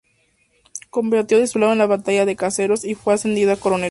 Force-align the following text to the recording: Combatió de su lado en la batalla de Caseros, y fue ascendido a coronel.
Combatió 0.89 1.37
de 1.37 1.45
su 1.45 1.59
lado 1.59 1.73
en 1.73 1.77
la 1.77 1.85
batalla 1.85 2.25
de 2.25 2.35
Caseros, 2.35 2.85
y 2.85 2.95
fue 2.95 3.13
ascendido 3.13 3.51
a 3.53 3.57
coronel. 3.57 3.89